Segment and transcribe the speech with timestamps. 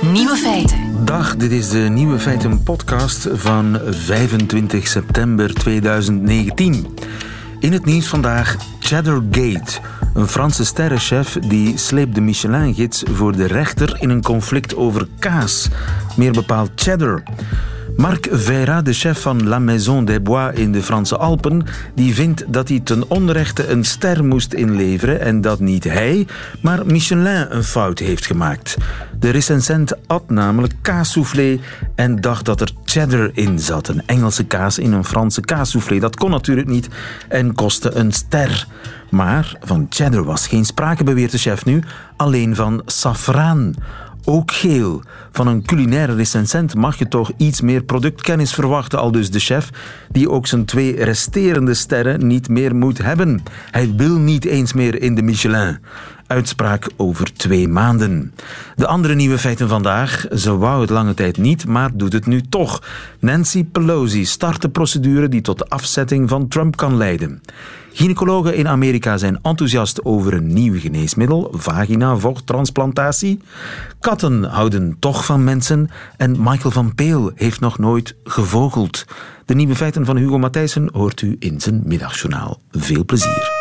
[0.00, 1.04] Nieuwe feiten.
[1.04, 6.86] Dag, dit is de Nieuwe Feiten podcast van 25 september 2019.
[7.60, 9.80] In het nieuws vandaag Cheddargate.
[10.14, 15.68] Een Franse sterrenchef die sleept de Michelin-gids voor de rechter in een conflict over kaas.
[16.16, 17.22] Meer bepaald cheddar.
[17.98, 22.52] Marc Veira, de chef van La Maison des Bois in de Franse Alpen, die vindt
[22.52, 26.26] dat hij ten onrechte een ster moest inleveren en dat niet hij,
[26.62, 28.76] maar Michelin een fout heeft gemaakt.
[29.18, 31.58] De recensent at namelijk kaassoufflé
[31.94, 33.88] en dacht dat er cheddar in zat.
[33.88, 35.98] Een Engelse kaas in een Franse kaassoufflé.
[35.98, 36.88] Dat kon natuurlijk niet
[37.28, 38.66] en kostte een ster.
[39.10, 41.82] Maar van cheddar was geen sprake, beweert de chef nu,
[42.16, 43.74] alleen van safraan
[44.28, 45.02] ook geel.
[45.30, 49.70] Van een culinaire recensent mag je toch iets meer productkennis verwachten, al dus de chef,
[50.10, 53.42] die ook zijn twee resterende sterren niet meer moet hebben.
[53.70, 55.78] Hij wil niet eens meer in de Michelin.
[56.28, 58.34] Uitspraak over twee maanden.
[58.76, 60.26] De andere nieuwe feiten vandaag.
[60.34, 62.82] Ze wou het lange tijd niet, maar doet het nu toch.
[63.20, 67.40] Nancy Pelosi start de procedure die tot de afzetting van Trump kan leiden.
[67.92, 73.40] Gynaecologen in Amerika zijn enthousiast over een nieuw geneesmiddel, vagina-vochttransplantatie.
[74.00, 79.04] Katten houden toch van mensen en Michael van Peel heeft nog nooit gevogeld.
[79.44, 82.60] De nieuwe feiten van Hugo Matthijssen hoort u in zijn middagjournaal.
[82.70, 83.57] Veel plezier.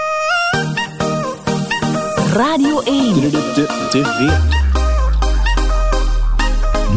[2.38, 3.16] Radio 1.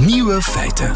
[0.06, 0.92] Nieuwe feiten.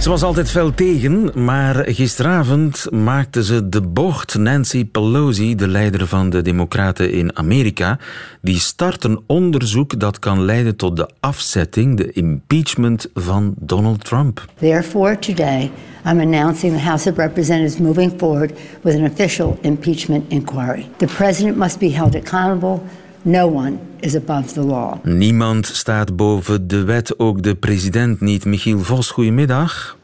[0.00, 4.38] Ze was altijd fel tegen, maar gisteravond maakte ze de bocht.
[4.38, 7.98] Nancy Pelosi, de leider van de Democraten in Amerika,
[8.40, 14.44] die start een onderzoek dat kan leiden tot de afzetting, de impeachment van Donald Trump.
[14.58, 15.70] Therefore, today
[16.04, 20.86] I'm announcing the House of Representatives moving forward with an official impeachment inquiry.
[20.96, 22.82] The president must be held accountable.
[23.26, 25.04] No one is above the law.
[25.04, 28.44] Niemand staat boven de wet, ook de president niet.
[28.44, 29.96] Michiel Vos, goedemiddag.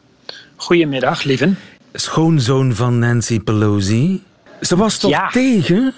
[0.57, 1.59] Goedemiddag, lieven.
[1.93, 4.23] Schoonzoon van Nancy Pelosi.
[4.61, 5.29] Ze was toch Ja.
[5.29, 5.95] tegen?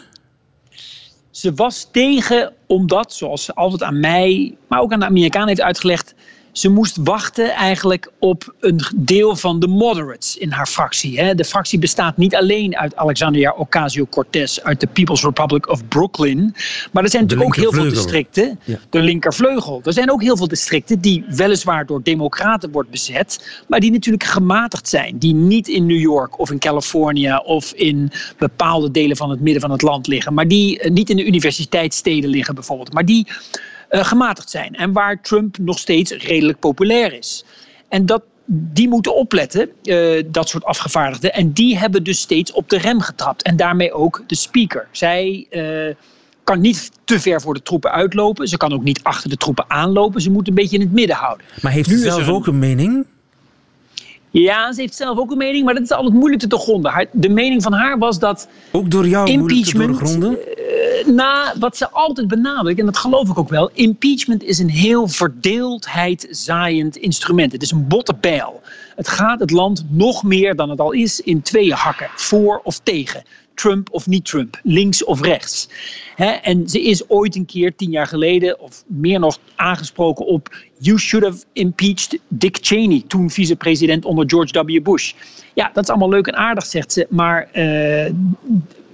[1.30, 5.60] Ze was tegen omdat, zoals ze altijd aan mij, maar ook aan de Amerikanen heeft
[5.60, 6.14] uitgelegd,
[6.54, 11.20] ze moest wachten eigenlijk op een deel van de moderates in haar fractie.
[11.20, 11.34] hè.
[11.34, 16.54] De fractie bestaat niet alleen uit Alexandria Ocasio-Cortez uit de People's Republic of Brooklyn,
[16.92, 18.78] maar er zijn natuurlijk ook heel veel districten, Ja.
[18.90, 19.80] de linkervleugel.
[19.84, 24.24] Er zijn ook heel veel districten die weliswaar door democraten wordt bezet, maar die natuurlijk
[24.24, 25.18] gematigd zijn.
[25.18, 29.62] Die niet in New York of in Californië of in bepaalde delen van het midden
[29.62, 30.34] van het land liggen.
[30.34, 32.92] Maar die eh, niet in de universiteitssteden liggen bijvoorbeeld.
[32.92, 33.26] Maar die
[34.02, 34.74] gematigd zijn.
[34.74, 37.44] En waar Trump nog steeds redelijk populair is.
[37.88, 41.32] En dat, die moeten opletten, eh, dat soort afgevaardigden.
[41.34, 43.42] En die hebben dus steeds op de rem getrapt.
[43.42, 44.88] En daarmee ook de speaker.
[44.90, 45.94] Zij eh,
[46.44, 48.48] kan niet te ver voor de troepen uitlopen.
[48.48, 50.20] Ze kan ook niet achter de troepen aanlopen.
[50.20, 51.46] Ze moet een beetje in het midden houden.
[51.62, 53.06] Maar heeft is zelf een- ook een mening?
[54.30, 57.08] Ja, ze heeft zelf ook een mening, maar dat is altijd moeilijk te doorgronden.
[57.12, 60.38] De mening van haar was dat Ook door jou moeilijk te Impeachment, doorgronden?
[61.06, 65.08] Na wat ze altijd benadrukt, en dat geloof ik ook wel, impeachment is een heel
[65.08, 67.52] verdeeldheid zaaiend instrument.
[67.52, 68.62] Het is een botte bijl.
[68.96, 72.78] Het gaat het land nog meer dan het al is in tweeën hakken, voor of
[72.78, 73.22] tegen.
[73.54, 75.68] Trump of niet Trump, links of rechts.
[76.42, 80.54] En ze is ooit een keer, tien jaar geleden, of meer nog, aangesproken op...
[80.78, 84.82] You should have impeached Dick Cheney, toen vicepresident onder George W.
[84.82, 85.12] Bush.
[85.54, 87.48] Ja, dat is allemaal leuk en aardig, zegt ze, maar...
[87.52, 88.12] eh,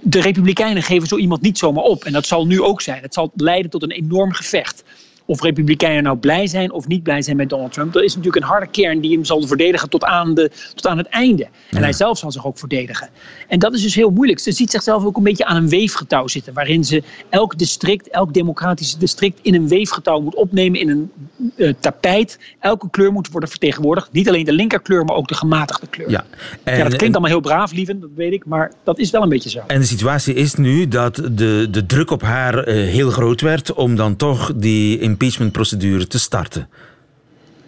[0.01, 2.03] de Republikeinen geven zo iemand niet zomaar op.
[2.03, 3.01] En dat zal nu ook zijn.
[3.01, 4.83] Het zal leiden tot een enorm gevecht.
[5.25, 7.95] Of Republikeinen nou blij zijn of niet blij zijn met Donald Trump.
[7.95, 10.97] Er is natuurlijk een harde kern die hem zal verdedigen tot aan, de, tot aan
[10.97, 11.47] het einde.
[11.69, 13.09] En hij zelf zal zich ook verdedigen.
[13.47, 14.39] En dat is dus heel moeilijk.
[14.39, 16.53] Ze ziet zichzelf ook een beetje aan een weefgetouw zitten.
[16.53, 20.79] Waarin ze elk district, elk democratisch district in een weefgetouw moet opnemen.
[20.79, 21.11] In een
[21.55, 22.39] eh, tapijt.
[22.59, 24.11] Elke kleur moet worden vertegenwoordigd.
[24.11, 26.09] Niet alleen de linkerkleur, maar ook de gematigde kleur.
[26.09, 26.25] Ja.
[26.63, 28.45] En, ja, dat klinkt allemaal heel braaf, lieven, dat weet ik.
[28.45, 29.59] Maar dat is wel een beetje zo.
[29.67, 33.73] En de situatie is nu dat de, de druk op haar eh, heel groot werd
[33.73, 36.69] om dan toch die impeachmentprocedure te starten.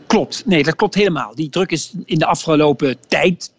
[0.08, 1.36] Klopt, nee, dat klopt helemaal.
[1.36, 3.52] Die druk is in de afgelopen tijd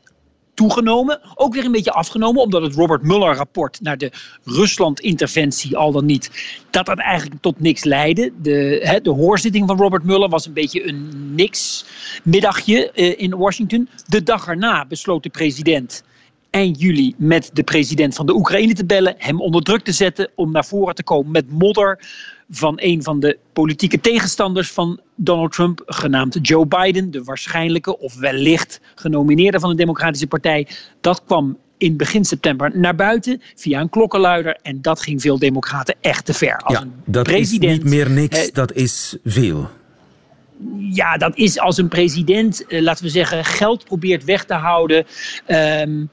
[0.54, 1.20] toegenomen.
[1.34, 4.12] Ook weer een beetje afgenomen, omdat het Robert Mueller-rapport naar de
[4.44, 6.30] Rusland-interventie, al dan niet,
[6.70, 8.32] dat dat eigenlijk tot niks leidde.
[8.42, 13.88] De, de hoorzitting van Robert Mueller was een beetje een niks-middagje eh, in Washington.
[14.06, 16.02] De dag erna besloot de president
[16.54, 20.28] eind juli met de president van de Oekraïne te bellen, hem onder druk te zetten
[20.34, 21.98] om naar voren te komen met modder
[22.50, 28.18] van een van de politieke tegenstanders van Donald Trump, genaamd Joe Biden, de waarschijnlijke of
[28.18, 30.68] wellicht genomineerde van de Democratische Partij.
[31.00, 35.94] Dat kwam in begin september naar buiten via een klokkenluider en dat ging veel democraten
[36.00, 36.56] echt te ver.
[36.56, 39.70] Als ja, dat president, is niet meer niks, eh, dat is veel.
[40.78, 45.06] ja, dat is als een president, eh, laten we zeggen, geld probeert weg te houden.
[45.48, 46.10] Um,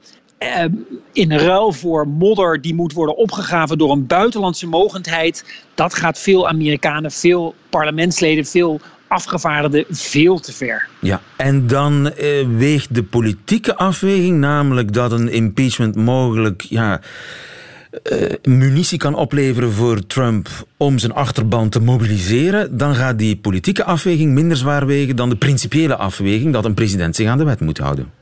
[1.12, 5.44] in ruil voor modder die moet worden opgegraven door een buitenlandse mogendheid.
[5.74, 10.88] Dat gaat veel Amerikanen, veel parlementsleden, veel afgevaardigden veel te ver.
[11.00, 17.00] Ja, en dan eh, weegt de politieke afweging, namelijk dat een impeachment mogelijk ja,
[18.12, 23.84] uh, munitie kan opleveren voor Trump om zijn achterban te mobiliseren, dan gaat die politieke
[23.84, 27.60] afweging minder zwaar wegen dan de principiële afweging dat een president zich aan de wet
[27.60, 28.21] moet houden.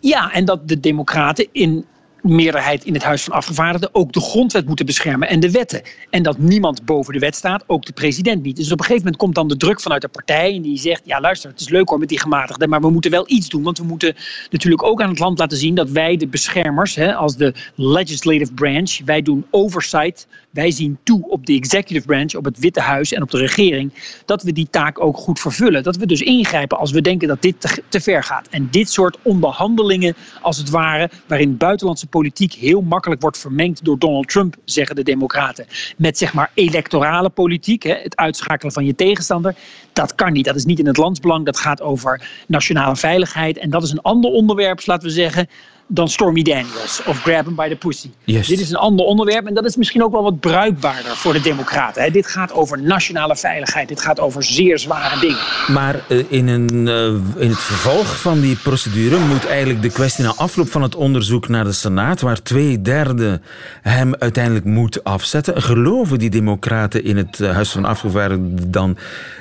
[0.00, 1.84] Ja, en dat de Democraten in
[2.26, 5.82] meerderheid in het Huis van Afgevaardigden ook de grondwet moeten beschermen en de wetten.
[6.10, 8.56] En dat niemand boven de wet staat, ook de president niet.
[8.56, 11.02] Dus op een gegeven moment komt dan de druk vanuit de partij en die zegt,
[11.04, 13.62] ja luister, het is leuk hoor met die gematigden, maar we moeten wel iets doen,
[13.62, 14.14] want we moeten
[14.50, 18.52] natuurlijk ook aan het land laten zien dat wij de beschermers, hè, als de legislative
[18.52, 20.26] branch, wij doen oversight,
[20.56, 23.92] wij zien toe op de executive branch, op het Witte Huis en op de regering,
[24.24, 25.82] dat we die taak ook goed vervullen.
[25.82, 28.48] Dat we dus ingrijpen als we denken dat dit te, ver gaat.
[28.48, 33.98] En dit soort onderhandelingen, als het ware, waarin buitenlandse politiek heel makkelijk wordt vermengd door
[33.98, 35.66] Donald Trump, zeggen de Democraten.
[35.96, 39.54] Met zeg maar electorale politiek, hè, het uitschakelen van je tegenstander.
[39.92, 40.44] Dat kan niet.
[40.44, 41.44] Dat is niet in het landsbelang.
[41.44, 43.58] Dat gaat over nationale veiligheid.
[43.58, 45.48] En dat is een ander onderwerp, laten we zeggen,
[45.86, 48.10] dan Stormy Daniels of Grab Him by the Pussy.
[48.24, 51.40] Dit is een ander onderwerp en dat is misschien ook wel wat bruikbaarder voor de
[51.40, 52.12] Democraten.
[52.12, 55.38] Dit gaat over nationale veiligheid, dit gaat over zeer zware dingen.
[55.72, 60.24] Maar eh, in, een, eh, in het vervolg van die procedure moet eigenlijk de kwestie
[60.24, 63.40] na afloop van het onderzoek naar de Senaat, waar twee derde
[63.82, 65.62] hem uiteindelijk moet afzetten.
[65.62, 68.96] Geloven die Democraten in het eh, Huis van Afgevaardigden dan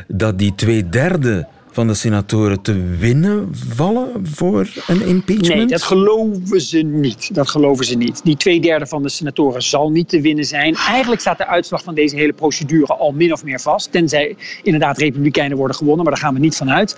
[0.08, 5.56] dat die twee derde van de senatoren te winnen vallen voor een impeachment?
[5.56, 7.36] Nee, dat geloven ze niet.
[7.36, 8.22] Dat geloven ze niet.
[8.24, 10.76] Die twee derde van de senatoren zal niet te winnen zijn.
[10.76, 13.92] Eigenlijk staat de uitslag van deze hele procedure al min of meer vast.
[13.92, 16.98] Tenzij inderdaad republikeinen worden gewonnen, maar daar gaan we niet van uit.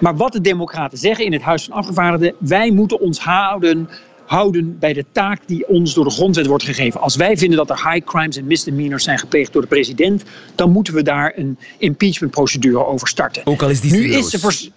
[0.00, 2.34] Maar wat de democraten zeggen in het Huis van Afgevaardigden...
[2.38, 3.88] wij moeten ons houden
[4.26, 7.00] houden bij de taak die ons door de grondwet wordt gegeven.
[7.00, 10.22] Als wij vinden dat er high crimes en misdemeanors zijn gepleegd door de president,
[10.54, 13.46] dan moeten we daar een impeachmentprocedure over starten.
[13.46, 14.32] Ook al is die zinloos.
[14.32, 14.70] Nu is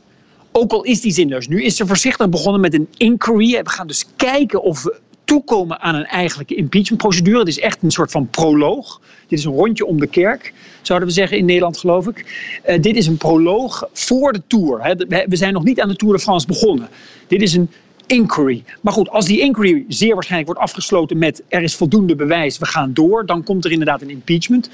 [0.52, 1.48] ook al is die zinloos.
[1.48, 3.64] Nu is ze voorzichtig begonnen met een inquiry.
[3.64, 7.40] We gaan dus kijken of we toekomen aan een eigenlijke impeachmentprocedure.
[7.40, 9.02] Het is echt een soort van proloog.
[9.28, 12.26] Dit is een rondje om de kerk, zouden we zeggen in Nederland, geloof ik.
[12.68, 14.96] Uh, dit is een proloog voor de Tour.
[15.28, 16.90] We zijn nog niet aan de Tour de France begonnen.
[17.28, 17.70] Dit is een
[18.08, 18.64] inquiry.
[18.82, 22.66] Maar goed, als die inquiry zeer waarschijnlijk wordt afgesloten met er is voldoende bewijs, we
[22.66, 24.70] gaan door, dan komt er inderdaad een impeachment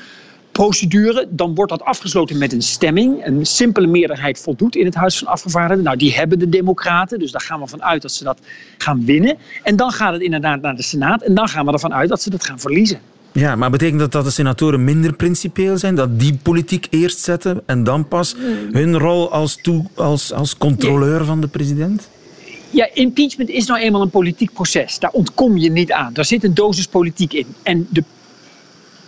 [0.51, 1.28] procedure.
[1.30, 3.25] Dan wordt dat afgesloten met een stemming.
[3.25, 5.86] Een simpele meerderheid voldoet in het Huis van Afgevaardigden.
[5.86, 8.39] Nou, die hebben de Democraten, dus daar gaan we van uit dat ze dat
[8.78, 9.38] gaan winnen.
[9.63, 12.22] En dan gaat het inderdaad naar de Senaat en dan gaan we ervan uit dat
[12.22, 13.00] ze dat gaan verliezen.
[13.33, 15.95] Ja, maar betekent dat dat de senatoren minder principieel zijn?
[15.95, 18.36] Dat die politiek eerst zetten en dan pas
[18.72, 22.10] hun rol als, toe, als, als controleur van de president?
[22.71, 25.00] Ja, impeachment is nou eenmaal een politiek proces.
[25.00, 26.13] Daar ontkom je niet aan.
[26.13, 27.56] Daar zit een dosis politiek in.
[27.63, 28.03] En de,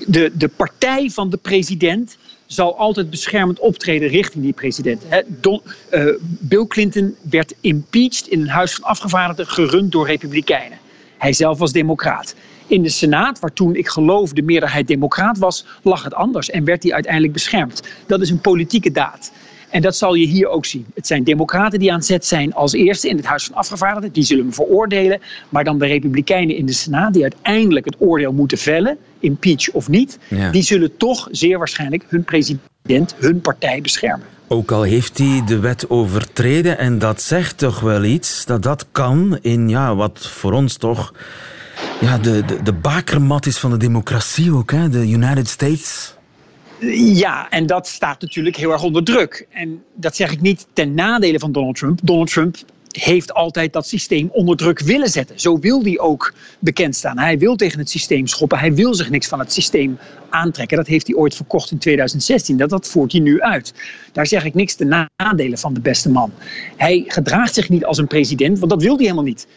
[0.07, 5.03] de, de partij van de president zal altijd beschermend optreden richting die president.
[5.05, 10.77] Uh, Bill Clinton werd impeached in een huis van afgevaardigden gerund door republikeinen.
[11.17, 12.35] Hij zelf was democraat.
[12.67, 16.63] In de Senaat, waar toen ik geloof de meerderheid democraat was, lag het anders en
[16.63, 17.81] werd hij uiteindelijk beschermd.
[18.07, 19.31] Dat is een politieke daad.
[19.73, 20.85] En dat zal je hier ook zien.
[20.95, 24.11] Het zijn democraten die aan zet zijn als eerste in het Huis van Afgevaardigden.
[24.11, 25.21] Die zullen hem veroordelen.
[25.49, 28.97] Maar dan de republikeinen in de Senaat die uiteindelijk het oordeel moeten vellen.
[29.19, 30.19] Impeach of niet.
[30.51, 34.25] Die zullen toch zeer waarschijnlijk hun president, hun partij beschermen.
[34.47, 38.45] Ook al heeft hij de wet overtreden en dat zegt toch wel iets.
[38.45, 41.13] Dat dat kan in ja, wat voor ons toch
[42.01, 44.71] ja, de, de, de bakermat is van de democratie ook.
[44.71, 44.89] Hè?
[44.89, 46.15] De United States.
[46.91, 49.47] Ja, en dat staat natuurlijk heel erg onder druk.
[49.49, 51.99] En dat zeg ik niet ten nadele van Donald Trump.
[52.03, 52.55] Donald Trump
[52.87, 55.39] heeft altijd dat systeem onder druk willen zetten.
[55.39, 57.19] Zo wil hij ook bekend staan.
[57.19, 58.59] Hij wil tegen het systeem schoppen.
[58.59, 59.97] Hij wil zich niks van het systeem
[60.29, 60.77] aantrekken.
[60.77, 62.57] Dat heeft hij ooit verkocht in 2016.
[62.57, 63.73] Dat, voert hij nu uit.
[64.11, 66.31] Daar zeg ik niks ten nadele van de beste man.
[66.77, 69.47] Hij gedraagt zich niet als een president, want dat wil hij helemaal niet.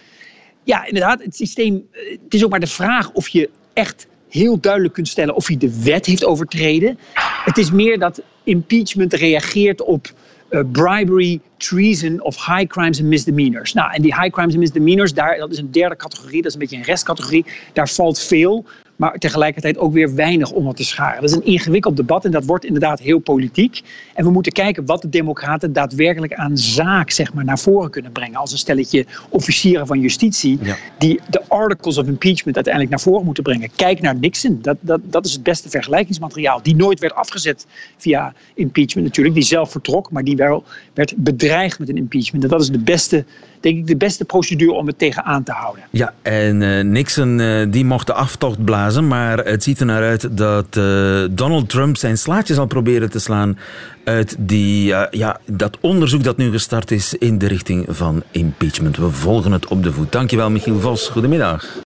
[0.64, 1.88] Ja, inderdaad, het systeem.
[2.22, 4.06] Het is ook maar de vraag of je echt
[4.36, 6.98] heel duidelijk kunt stellen of hij de wet heeft overtreden.
[7.44, 10.12] Het is meer dat impeachment reageert op
[10.50, 13.72] uh, bribery, treason of high crimes and misdemeanors.
[13.72, 16.52] Nou, en die high crimes and misdemeanors, daar, dat is een derde categorie, dat is
[16.52, 17.44] een beetje een restcategorie.
[17.72, 18.64] Daar valt veel
[18.96, 21.20] maar tegelijkertijd ook weer weinig om te scharen.
[21.20, 23.82] Dat is een ingewikkeld debat en dat wordt inderdaad heel politiek.
[24.14, 28.12] En we moeten kijken wat de Democraten daadwerkelijk aan zaak zeg maar, naar voren kunnen
[28.12, 28.38] brengen.
[28.38, 30.58] Als een stelletje officieren van justitie
[30.98, 33.70] die de articles of impeachment uiteindelijk naar voren moeten brengen.
[33.76, 36.62] Kijk naar Nixon, dat, dat, dat is het beste vergelijkingsmateriaal.
[36.62, 41.45] Die nooit werd afgezet via impeachment natuurlijk, die zelf vertrok, maar die wel werd bedreigd
[41.78, 42.44] met een impeachment.
[42.44, 43.24] En dat is de beste
[43.60, 45.84] denk ik de beste procedure om het tegenaan te houden.
[45.90, 50.02] Ja, en uh, Nixon uh, die mocht de aftocht blazen, maar het ziet er naar
[50.02, 53.58] uit dat uh, Donald Trump zijn slaatje zal proberen te slaan
[54.04, 58.96] uit die, ja, dat onderzoek dat nu gestart is in de richting van impeachment.
[58.96, 60.12] We volgen het op de voet.
[60.12, 61.08] Dankjewel, Michiel Vos.
[61.08, 61.84] Goedemiddag.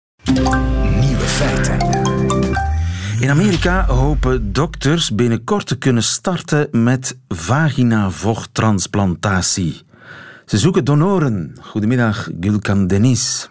[3.24, 9.82] In Amerika hopen dokters binnenkort te kunnen starten met vaginavochttransplantatie.
[10.46, 11.56] Ze zoeken donoren.
[11.60, 13.50] Goedemiddag, Gulkan Denis.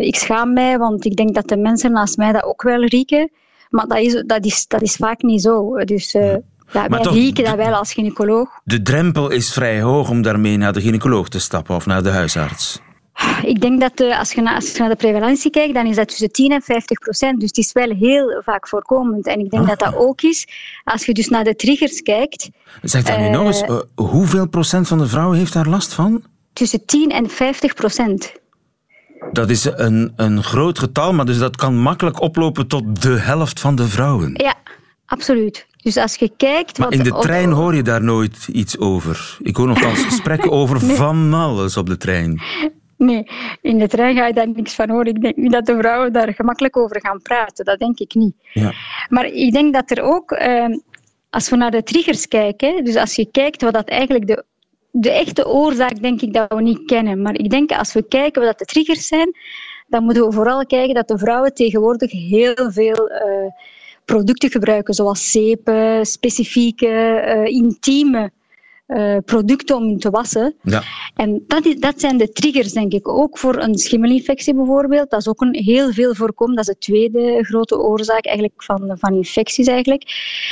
[0.00, 3.30] ik schaam mij, want ik denk dat de mensen naast mij dat ook wel rieken.
[3.70, 5.76] Maar dat is, dat is, dat is vaak niet zo.
[5.84, 8.60] Dus ja, wij toch, rieken dat wel als gynaecoloog.
[8.64, 12.10] De drempel is vrij hoog om daarmee naar de gynaecoloog te stappen of naar de
[12.10, 12.80] huisarts.
[13.42, 15.96] Ik denk dat de, als, je naar, als je naar de prevalentie kijkt, dan is
[15.96, 17.40] dat tussen 10 en 50 procent.
[17.40, 19.26] Dus het is wel heel vaak voorkomend.
[19.26, 19.68] En ik denk ah.
[19.68, 20.46] dat dat ook is,
[20.84, 22.50] als je dus naar de triggers kijkt...
[22.82, 26.22] Zeg dan nu nog eens, uh, hoeveel procent van de vrouwen heeft daar last van?
[26.52, 28.32] Tussen 10 en 50 procent.
[29.32, 33.60] Dat is een, een groot getal, maar dus dat kan makkelijk oplopen tot de helft
[33.60, 34.30] van de vrouwen.
[34.34, 34.54] Ja,
[35.06, 35.66] absoluut.
[35.82, 36.78] Dus als je kijkt...
[36.78, 39.36] Maar in de trein hoor je daar nooit iets over.
[39.42, 42.40] Ik hoor nogthans gesprekken over van alles op de trein.
[42.98, 43.26] Nee,
[43.60, 45.06] in de trein ga je daar niks van horen.
[45.06, 47.64] Ik denk niet dat de vrouwen daar gemakkelijk over gaan praten.
[47.64, 48.34] Dat denk ik niet.
[48.52, 48.72] Ja.
[49.08, 50.30] Maar ik denk dat er ook...
[50.30, 50.66] Eh,
[51.30, 54.44] als we naar de triggers kijken, dus als je kijkt wat dat eigenlijk de
[54.90, 57.22] de echte oorzaak denk ik dat we niet kennen.
[57.22, 59.36] Maar ik denk als we kijken wat de triggers zijn,
[59.86, 63.50] dan moeten we vooral kijken dat de vrouwen tegenwoordig heel veel uh,
[64.04, 66.86] producten gebruiken, zoals zeepen, specifieke,
[67.26, 68.30] uh, intieme
[68.88, 70.54] uh, producten om te wassen.
[70.62, 70.82] Ja.
[71.14, 73.08] En dat, is, dat zijn de triggers, denk ik.
[73.08, 75.10] Ook voor een schimmelinfectie bijvoorbeeld.
[75.10, 76.56] Dat is ook een heel veel voorkomen.
[76.56, 79.66] Dat is de tweede grote oorzaak eigenlijk van, van infecties.
[79.66, 80.02] Eigenlijk.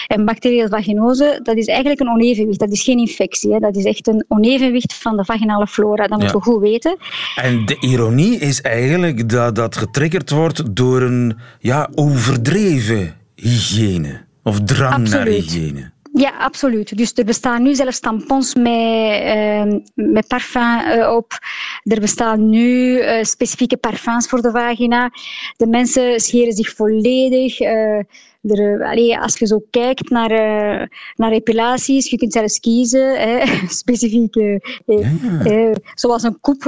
[0.07, 2.59] En bacteriële vaginose, dat is eigenlijk een onevenwicht.
[2.59, 3.52] Dat is geen infectie.
[3.52, 3.59] Hè.
[3.59, 6.07] Dat is echt een onevenwicht van de vaginale flora.
[6.07, 6.97] Dat moeten we goed weten.
[7.37, 14.25] En de ironie is eigenlijk dat dat getriggerd wordt door een ja, overdreven hygiëne.
[14.43, 15.11] Of drang Absoluut.
[15.12, 15.95] naar hygiëne.
[16.18, 16.96] Ja, absoluut.
[16.96, 21.32] Dus er bestaan nu zelfs tampons met, uh, met parfum uh, op.
[21.82, 25.11] Er bestaan nu uh, specifieke parfums voor de vagina.
[25.56, 27.61] De mensen scheren zich volledig
[28.50, 33.47] er, allee, als je zo kijkt naar, uh, naar epilaties, je kunt zelfs kiezen, hè,
[33.69, 35.73] specifieke, ja.
[35.95, 36.62] zoals een koep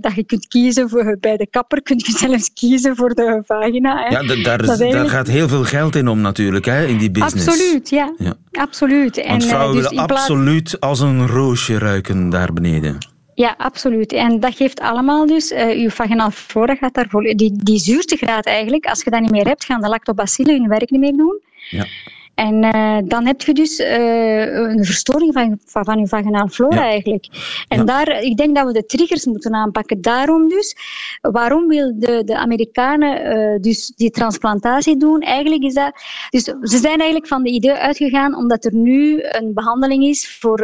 [0.00, 4.02] dat je kunt kiezen voor, bij de kapper, kun je zelfs kiezen voor de vagina.
[4.02, 4.18] Hè.
[4.18, 7.48] Ja, daar, daar gaat heel veel geld in om natuurlijk, hè, in die business.
[7.48, 8.14] Absoluut, ja.
[8.18, 8.34] ja.
[8.52, 9.16] Absoluut.
[9.16, 13.13] Want en, vrouwen dus willen absoluut als een roosje ruiken daar beneden.
[13.34, 14.12] Ja, absoluut.
[14.12, 18.86] En dat geeft allemaal dus, uh, je vaginaal flora gaat daarvoor, die, die zuurtegraad eigenlijk,
[18.86, 21.40] als je dat niet meer hebt, gaan de lactobacillen hun werk niet meer doen.
[21.70, 21.86] Ja.
[22.34, 26.82] En uh, dan heb je dus uh, een verstoring van, van, van je vaginaal flora
[26.82, 27.26] eigenlijk.
[27.68, 27.84] En ja.
[27.84, 30.00] daar, ik denk dat we de triggers moeten aanpakken.
[30.00, 30.76] Daarom dus,
[31.20, 35.20] waarom wil de, de Amerikanen uh, dus die transplantatie doen?
[35.20, 35.92] Eigenlijk is dat...
[36.30, 40.58] Dus ze zijn eigenlijk van de idee uitgegaan omdat er nu een behandeling is voor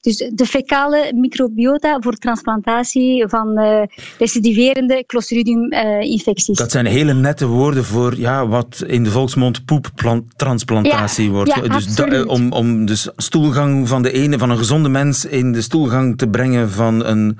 [0.00, 3.58] dus de fecale microbiota voor transplantatie van
[4.18, 6.58] recidiverende Clostridium-infecties.
[6.58, 10.99] dat zijn hele nette woorden voor ja, wat in de volksmond poeptransplantatie
[11.30, 11.54] wordt.
[11.54, 15.52] Ja, dus da, om, om de stoelgang van de ene, van een gezonde mens in
[15.52, 17.38] de stoelgang te brengen van een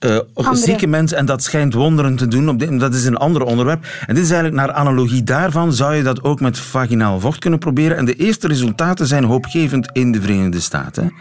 [0.00, 1.12] uh, zieke mens.
[1.12, 2.48] En dat schijnt wonderen te doen.
[2.48, 3.84] Op dit, dat is een ander onderwerp.
[4.06, 5.72] En dit is eigenlijk naar analogie daarvan.
[5.72, 7.96] Zou je dat ook met vaginaal vocht kunnen proberen?
[7.96, 11.12] En de eerste resultaten zijn hoopgevend in de Verenigde Staten.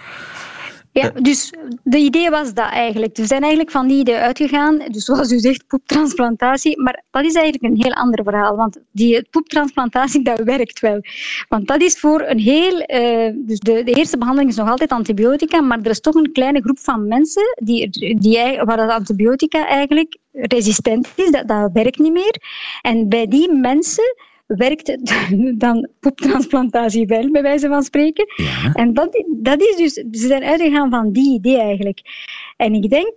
[1.02, 1.22] Ja, eh.
[1.22, 3.18] dus de idee was dat eigenlijk.
[3.18, 4.78] We zijn eigenlijk van die idee uitgegaan.
[4.78, 6.82] Dus zoals u zegt, poeptransplantatie.
[6.82, 8.56] Maar dat is eigenlijk een heel ander verhaal.
[8.56, 11.02] Want die poeptransplantatie, dat werkt wel.
[11.50, 12.74] Want dat is voor een heel...
[12.74, 15.62] Uh, dus de, de, eerste behandeling is nog altijd antibiotica.
[15.62, 20.18] Maar er is toch een kleine groep van mensen die, die, waar dat antibiotica eigenlijk
[20.32, 21.32] resistent is.
[21.32, 22.42] Dat, dat werkt niet meer.
[22.82, 24.16] En bij die mensen
[24.48, 24.98] werkt
[25.66, 28.25] dan poeptransplantatie wel, bij wijze van spreken.
[28.36, 28.72] Ja.
[28.74, 32.00] En dat, dat is dus, ze zijn uitgegaan van die idee eigenlijk.
[32.58, 33.14] En ik denk,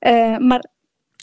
[0.00, 0.64] uh, maar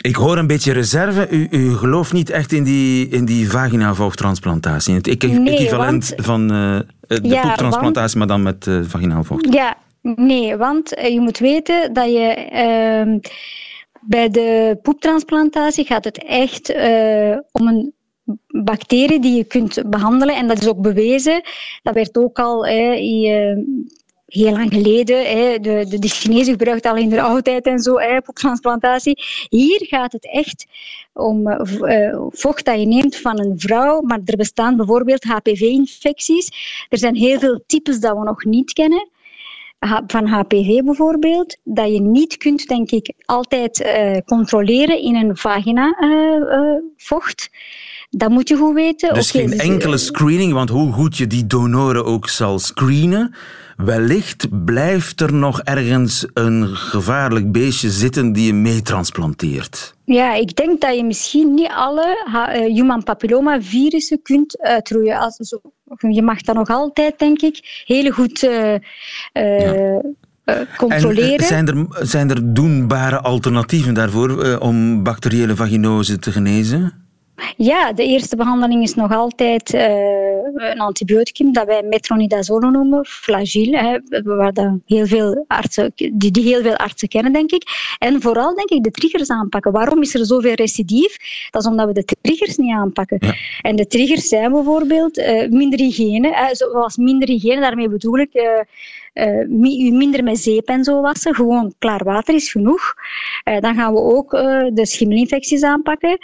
[0.01, 1.29] ik hoor een beetje reserve.
[1.29, 4.93] U, u gelooft niet echt in die, in die vagina-vochttransplantatie.
[4.93, 9.53] Het equivalent want, van uh, de ja, poeptransplantatie, maar dan met uh, vaginaal vocht.
[9.53, 12.33] Ja, nee, want je moet weten dat je...
[12.51, 13.19] Ehm,
[14.01, 16.73] bij de poeptransplantatie gaat het echt
[17.51, 17.93] om een
[18.47, 20.35] bacterie die je kunt behandelen.
[20.35, 21.41] En dat is ook bewezen.
[21.83, 22.93] Dat werd ook al hè,
[24.27, 25.25] heel lang geleden.
[25.25, 29.19] Hè, de, de, gebruikten al in de oudheid en zo, hè, transplantatie.
[29.49, 30.65] Hier gaat het echt
[31.13, 34.01] om uh, vocht dat je neemt van een vrouw.
[34.01, 36.51] Maar er bestaan bijvoorbeeld HPV-infecties.
[36.89, 39.09] Er zijn heel veel types dat we nog niet kennen
[40.07, 43.89] van HPV bijvoorbeeld, dat je niet kunt, denk ik, altijd
[44.25, 47.49] controleren in een vagina uh, uh, vocht.
[48.09, 49.13] Dat moet je goed weten.
[49.13, 53.35] Dus geen dus, enkele eh, screening, want hoe goed je die donoren ook zal screenen,
[53.77, 59.95] wellicht blijft er nog ergens een gevaarlijk beestje zitten die je meetransplanteert.
[60.05, 65.19] Ja, ik denk dat je misschien niet alle eh, human papilloma virussen kunt uitroeien.
[65.19, 65.57] Als,
[66.09, 68.73] je mag dat nog altijd, denk ik, heel goed uh,
[69.33, 69.99] uh,
[70.77, 71.37] controleren.
[71.37, 77.06] En zijn er, zijn er doenbare alternatieven daarvoor om bacteriële vaginose te genezen?
[77.57, 79.81] Ja, de eerste behandeling is nog altijd uh,
[80.55, 86.43] een antibioticum dat wij metronidazole noemen, flagil, hè, waar dan heel veel artsen, die, die
[86.43, 87.63] heel veel artsen kennen, denk ik.
[87.97, 89.71] En vooral, denk ik, de triggers aanpakken.
[89.71, 91.17] Waarom is er zoveel recidief?
[91.49, 93.19] Dat is omdat we de triggers niet aanpakken.
[93.61, 98.29] En de triggers zijn bijvoorbeeld uh, minder hygiëne, hè, zoals minder hygiëne, daarmee bedoel ik...
[98.33, 98.43] Uh,
[99.17, 101.35] uh, minder met zeep en zo wassen.
[101.35, 102.93] Gewoon klaar water is genoeg.
[103.45, 106.17] Uh, dan gaan we ook uh, de schimmelinfecties aanpakken.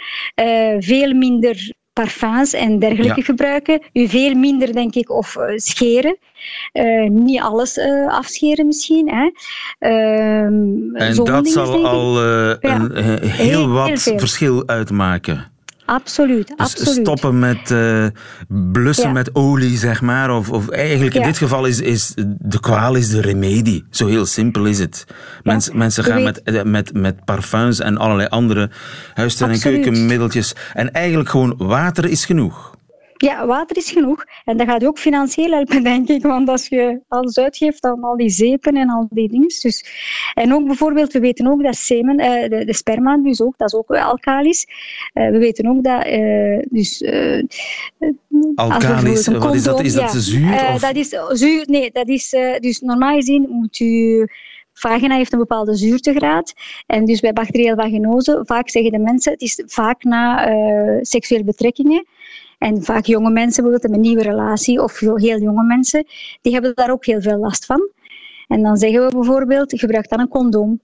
[0.78, 3.24] veel minder parfums en dergelijke ja.
[3.24, 3.82] gebruiken.
[3.92, 6.18] U veel minder, denk ik, of scheren.
[7.08, 7.78] niet alles
[8.08, 9.08] afscheren misschien.
[9.08, 9.30] Hè.
[9.78, 15.53] Ehm, en dat zal al een, heel, heel, wat verschil uitmaken.
[15.86, 17.06] Absoluut, dus absoluut.
[17.06, 18.06] stoppen met uh,
[18.48, 20.36] blussen met olie, zeg maar.
[20.36, 23.84] Of, of eigenlijk in dit geval is, is de kwaal is de remedie.
[23.90, 25.04] Zo heel simpel is het.
[25.42, 28.70] Mens, mensen gaan met, eh, met, met parfums en allerlei andere
[29.14, 30.54] huistuin- en keukenmiddeltjes.
[30.72, 32.74] En eigenlijk gewoon water is genoeg.
[33.16, 34.24] Ja, water is genoeg.
[34.44, 36.22] En dat gaat ook financieel helpen, denk ik.
[36.22, 39.48] Want als je alles uitgeeft aan al die zeepen en al die dingen.
[39.48, 39.84] Dus,
[40.34, 43.72] en ook bijvoorbeeld, we weten ook dat semen, uh, de, de, sperma dus ook, dat
[43.72, 44.66] is ook alkalisch.
[45.14, 46.06] Uh, we weten ook dat...
[46.06, 47.04] Uh, dus,
[48.54, 49.80] alkalisch, wat is dat?
[49.80, 50.72] Is dat zuur?
[50.74, 50.80] Of?
[50.80, 52.30] dat is zuur, nee, dat is...
[52.58, 54.26] dus normaal gezien moet u...
[54.76, 56.52] Vagina heeft een bepaalde zuurtegraad.
[56.86, 60.48] En dus bij bacteriële vaginose, vaak zeggen de mensen, het is vaak na
[61.02, 62.06] seksuele betrekkingen.
[62.58, 66.06] En vaak jonge mensen bijvoorbeeld een nieuwe relatie of heel jonge mensen,
[66.42, 67.90] die hebben daar ook heel veel last van.
[68.48, 70.80] En dan zeggen we bijvoorbeeld, gebruik dan een condoom.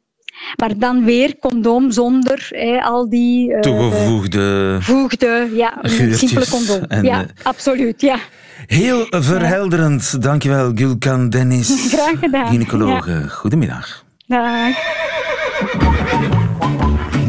[0.56, 2.50] Maar dan weer condoom zonder
[2.82, 3.50] al die...
[3.50, 4.76] Uh, Toegevoegde...
[4.80, 6.84] Voegde, ja, simpele condoom.
[6.88, 8.18] En, ja, absoluut, ja.
[8.66, 10.22] Heel verhelderend.
[10.22, 11.68] Dankjewel, Gulkan Dennis.
[11.92, 12.46] Graag gedaan.
[12.46, 13.10] Gynaecologe.
[13.10, 13.26] Ja.
[13.26, 14.04] Goedemiddag.
[14.26, 14.68] Dag.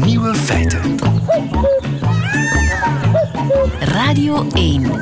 [0.04, 0.80] Nieuwe feiten.
[4.12, 5.00] Radio 1.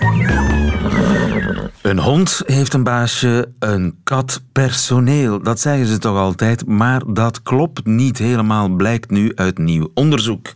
[1.82, 5.42] Een hond heeft een baasje, een kat personeel.
[5.42, 10.52] Dat zeggen ze toch altijd, maar dat klopt niet helemaal, blijkt nu uit nieuw onderzoek.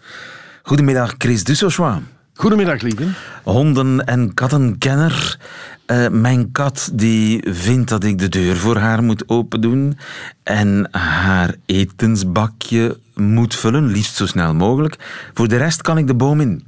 [0.62, 1.97] Goedemiddag, Chris Dussochois.
[2.35, 3.05] Goedemiddag, lieve.
[3.43, 5.38] Honden- en kattenkenner.
[5.87, 9.99] Uh, mijn kat die vindt dat ik de deur voor haar moet opendoen
[10.43, 14.97] en haar etensbakje moet vullen, liefst zo snel mogelijk.
[15.35, 16.64] Voor de rest kan ik de boom in.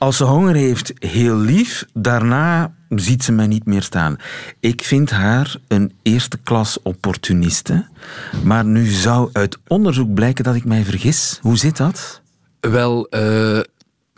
[0.00, 1.84] Als ze honger heeft, heel lief.
[1.92, 4.16] Daarna ziet ze mij niet meer staan.
[4.60, 7.86] Ik vind haar een eerste klas opportuniste.
[8.44, 11.38] Maar nu zou uit onderzoek blijken dat ik mij vergis.
[11.42, 12.20] Hoe zit dat?
[12.60, 13.60] Wel, uh,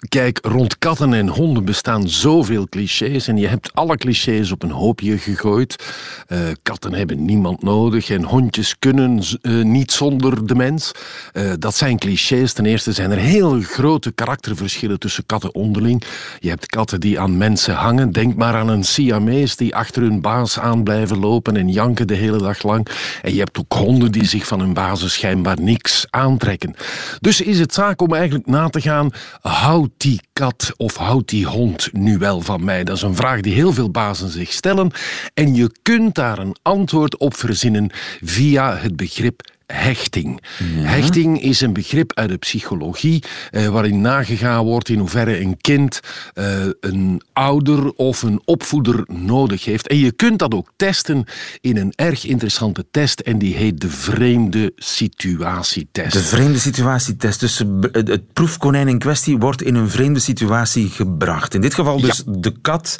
[0.08, 4.70] Kijk, rond katten en honden bestaan zoveel clichés en je hebt alle clichés op een
[4.70, 5.94] hoopje gegooid.
[6.28, 10.92] Uh, katten hebben niemand nodig en hondjes kunnen uh, niet zonder de mens.
[11.32, 12.52] Uh, dat zijn clichés.
[12.52, 16.04] Ten eerste zijn er heel grote karakterverschillen tussen katten onderling.
[16.38, 18.12] Je hebt katten die aan mensen hangen.
[18.12, 22.14] Denk maar aan een Siamees die achter hun baas aan blijven lopen en janken de
[22.14, 22.88] hele dag lang.
[23.22, 26.74] En je hebt ook honden die zich van hun bazen schijnbaar niks aantrekken.
[27.20, 29.10] Dus is het zaak om eigenlijk na te gaan,
[29.40, 32.84] houd die kat of houdt die hond nu wel van mij?
[32.84, 34.90] Dat is een vraag die heel veel bazen zich stellen.
[35.34, 40.42] En je kunt daar een antwoord op verzinnen via het begrip hechting.
[40.74, 46.00] Hechting is een begrip uit de psychologie eh, waarin nagegaan wordt in hoeverre een kind
[46.34, 49.88] eh, een ouder of een opvoeder nodig heeft.
[49.88, 51.24] En je kunt dat ook testen
[51.60, 56.12] in een erg interessante test en die heet de vreemde situatietest.
[56.12, 57.40] De vreemde situatietest.
[57.40, 61.54] Dus het proefkonijn in kwestie wordt in een vreemde situatie gebracht.
[61.54, 62.98] In dit geval dus de kat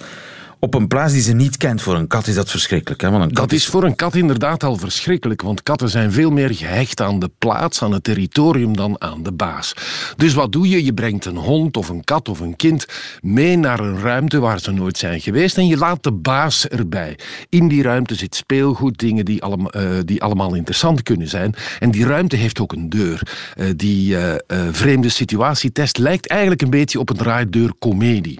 [0.65, 1.83] op een plaats die ze niet kent.
[1.83, 3.01] Voor een kat is dat verschrikkelijk.
[3.01, 3.11] Hè?
[3.11, 6.31] Want een kat dat is voor een kat inderdaad al verschrikkelijk, want katten zijn veel
[6.31, 9.75] meer gehecht aan de plaats, aan het territorium, dan aan de baas.
[10.17, 10.85] Dus wat doe je?
[10.85, 12.87] Je brengt een hond of een kat of een kind
[13.21, 17.19] mee naar een ruimte waar ze nooit zijn geweest en je laat de baas erbij.
[17.49, 21.55] In die ruimte zit speelgoed, dingen die, allemaal, uh, die allemaal interessant kunnen zijn.
[21.79, 23.23] En die ruimte heeft ook een deur.
[23.57, 24.35] Uh, die uh,
[24.71, 28.39] vreemde situatietest lijkt eigenlijk een beetje op een draaideurcomedie.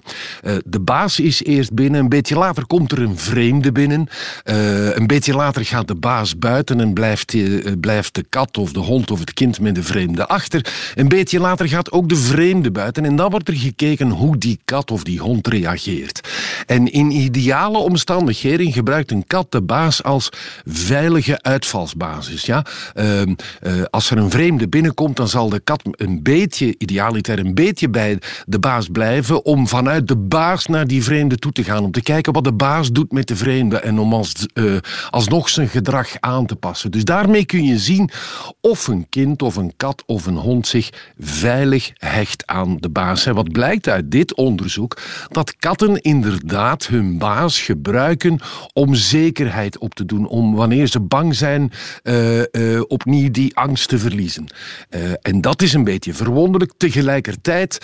[0.65, 4.07] de baas is eerst binnen, beetje later komt er een vreemde binnen.
[4.45, 8.71] Uh, een beetje later gaat de baas buiten en blijft, uh, blijft de kat of
[8.71, 10.65] de hond of het kind met de vreemde achter.
[10.95, 14.59] Een beetje later gaat ook de vreemde buiten en dan wordt er gekeken hoe die
[14.65, 16.29] kat of die hond reageert.
[16.65, 20.29] En in ideale omstandigheden gebruikt een kat de baas als
[20.65, 22.45] veilige uitvalsbasis.
[22.45, 22.65] Ja?
[22.95, 23.21] Uh,
[23.89, 28.17] als er een vreemde binnenkomt, dan zal de kat een beetje, idealiter een beetje bij
[28.45, 32.01] de baas blijven om vanuit de baas naar die vreemde toe te gaan om te
[32.03, 34.77] kijken wat de baas doet met de vreemde en om als, uh,
[35.09, 36.91] alsnog zijn gedrag aan te passen.
[36.91, 38.09] Dus daarmee kun je zien
[38.61, 40.89] of een kind of een kat of een hond zich
[41.19, 43.25] veilig hecht aan de baas.
[43.25, 45.01] En wat blijkt uit dit onderzoek?
[45.27, 48.39] Dat katten inderdaad hun baas gebruiken
[48.73, 51.71] om zekerheid op te doen, om wanneer ze bang zijn
[52.03, 54.45] uh, uh, opnieuw die angst te verliezen.
[55.21, 56.73] en dat is een beetje verwonderlijk.
[56.77, 57.77] Tegelijkertijd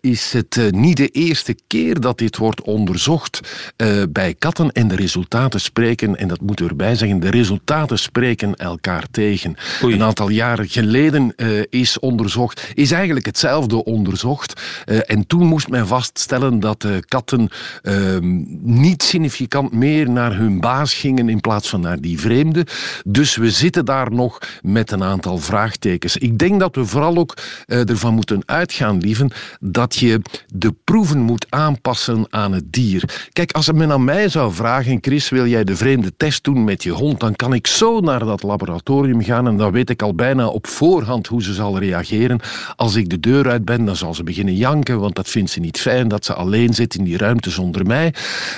[0.00, 3.40] is het niet de eerste keer dat dit wordt onderzocht
[3.76, 7.98] uh, bij katten en de resultaten spreken, en dat moeten we erbij zeggen, de resultaten
[7.98, 9.56] spreken elkaar tegen.
[9.82, 14.62] Een aantal jaren geleden uh, is onderzocht, is eigenlijk hetzelfde onderzocht.
[14.86, 17.48] Uh, en toen moest men vaststellen dat katten
[17.82, 22.66] ehm, niet significant meer naar hun baas gingen in plaats van naar die vreemde.
[23.06, 26.16] Dus we zitten daar nog met een aantal vraagtekens.
[26.16, 29.30] Ik denk dat we vooral ook ervan moeten uitgaan, lieven,
[29.60, 33.28] dat je de proeven moet aanpassen aan het dier.
[33.34, 36.82] Kijk, als men aan mij zou vragen, Chris, wil jij de vreemde test doen met
[36.82, 40.14] je hond, dan kan ik zo naar dat laboratorium gaan en dan weet ik al
[40.14, 42.40] bijna op voorhand hoe ze zal reageren.
[42.76, 45.60] Als ik de deur uit ben, dan zal ze beginnen janken, want dat vindt ze
[45.60, 48.14] niet fijn dat ze alleen zit in die ruimte zonder mij.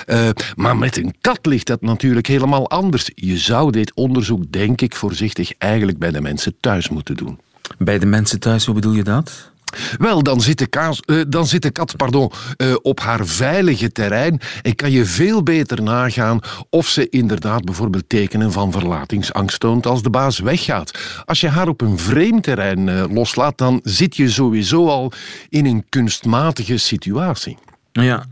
[0.07, 3.11] Uh, maar met een kat ligt dat natuurlijk helemaal anders.
[3.15, 7.39] Je zou dit onderzoek, denk ik, voorzichtig eigenlijk bij de mensen thuis moeten doen.
[7.77, 9.51] Bij de mensen thuis, hoe bedoel je dat?
[9.97, 14.39] Wel, dan zit de, uh, dan zit de kat pardon, uh, op haar veilige terrein
[14.61, 20.01] en kan je veel beter nagaan of ze inderdaad bijvoorbeeld tekenen van verlatingsangst toont als
[20.01, 20.99] de baas weggaat.
[21.25, 25.11] Als je haar op een vreemd terrein uh, loslaat, dan zit je sowieso al
[25.49, 27.57] in een kunstmatige situatie.
[27.91, 28.25] Ja,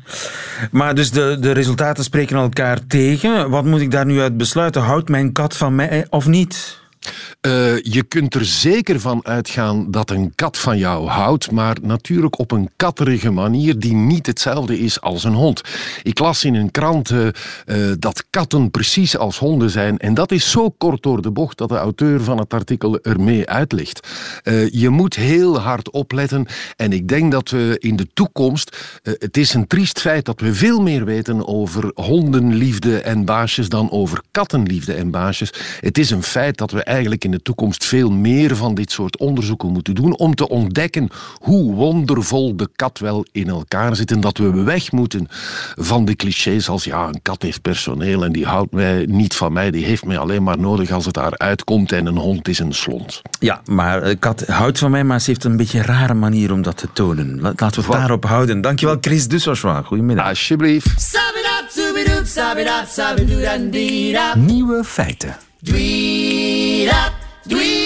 [0.71, 3.50] maar dus de, de resultaten spreken elkaar tegen.
[3.50, 4.82] Wat moet ik daar nu uit besluiten?
[4.82, 6.84] Houdt mijn kat van mij of niet?
[7.41, 12.39] Uh, je kunt er zeker van uitgaan dat een kat van jou houdt, maar natuurlijk
[12.39, 15.61] op een katterige manier die niet hetzelfde is als een hond.
[16.03, 17.27] Ik las in een krant uh,
[17.99, 21.69] dat katten precies als honden zijn en dat is zo kort door de bocht dat
[21.69, 24.07] de auteur van het artikel ermee uitlegt.
[24.71, 29.53] je moet heel hard opletten en ik denk dat we in de toekomst, het is
[29.53, 34.93] een triest feit dat we veel meer weten over hondenliefde en baasjes dan over kattenliefde
[34.93, 35.53] en baasjes.
[35.79, 39.17] Het is een feit dat we eigenlijk in de toekomst veel meer van dit soort
[39.17, 44.21] onderzoeken moeten doen om te ontdekken hoe wondervol de kat wel in elkaar zit en
[44.21, 45.27] dat we weg moeten
[45.75, 49.53] van de clichés als ja, een kat heeft personeel en die houdt mij niet van
[49.53, 52.60] mij, die heeft mij alleen maar nodig als het daar uitkomt en een hond is
[52.60, 53.21] een slont.
[53.39, 56.51] Ja, maar een kat houdt van mij, maar ze heeft een beetje een rare manier
[56.51, 57.41] om dat te tonen.
[57.41, 58.62] Laten we het daarop houden.
[58.62, 59.86] Dankjewel Chris Dussochois.
[59.86, 60.27] Goedemiddag.
[60.27, 61.01] Alsjeblieft.
[64.38, 65.36] Nieuwe feiten.
[66.88, 67.13] up,
[67.48, 67.85] do it.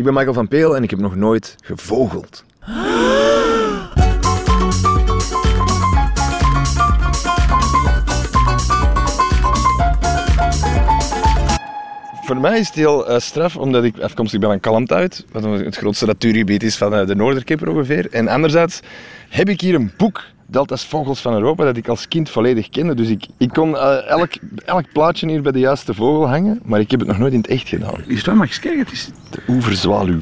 [0.00, 2.44] Ik ben Michael van Peel en ik heb nog nooit gevogeld.
[12.24, 15.76] Voor mij is het heel uh, straf, omdat ik afkomstig ben van Kalmthout, wat het
[15.76, 18.10] grootste natuurgebied is van uh, de Noorderkipper ongeveer.
[18.10, 18.80] En anderzijds
[19.28, 22.94] heb ik hier een boek Delta's Vogels van Europa dat ik als kind volledig kende.
[22.94, 24.30] Dus ik, ik kon uh, elk,
[24.64, 27.38] elk plaatje hier bij de juiste vogel hangen, maar ik heb het nog nooit in
[27.38, 28.00] het echt gedaan.
[28.06, 28.80] Is het wel maar eens kijken?
[28.80, 29.10] Het is...
[29.30, 30.20] De oeverzwaluw.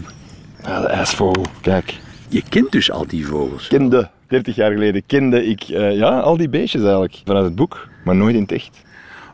[0.62, 1.94] Ja, de ijsvogel, kijk.
[2.28, 3.68] Je kent dus al die vogels?
[3.68, 7.20] Kende, 30 jaar geleden kende ik uh, ja, al die beestjes eigenlijk.
[7.24, 8.82] Vanuit het boek, maar nooit in het echt.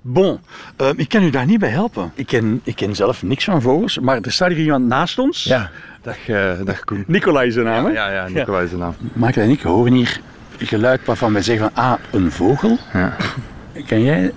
[0.03, 0.39] Bon,
[0.81, 2.13] uh, ik kan u daar niet bij helpen.
[2.15, 5.45] Ik ken, ik ken zelf niks van vogels, maar er staat hier iemand naast ons.
[5.45, 5.71] Ja,
[6.03, 7.05] dag, uh, dag Koen.
[7.07, 7.93] Nicolai is de naam, hè?
[7.93, 8.95] Ja, ja, Nicolai is de naam.
[9.13, 10.21] Michael en ik horen hier
[10.59, 12.79] geluid waarvan wij zeggen van, ah, een vogel.
[12.93, 13.17] Ja.
[13.87, 14.33] Kan jij